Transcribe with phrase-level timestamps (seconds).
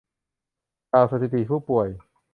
[0.91, 1.87] จากสถิติผู้ป่วย